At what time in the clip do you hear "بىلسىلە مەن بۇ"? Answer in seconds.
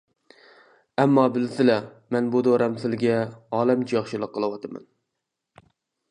1.33-2.41